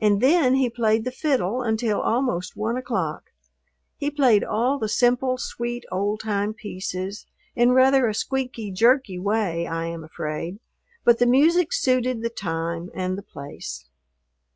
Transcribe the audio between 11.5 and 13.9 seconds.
suited the time and the place.